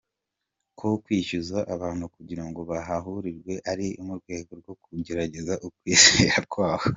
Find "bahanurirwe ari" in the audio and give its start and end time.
2.69-3.87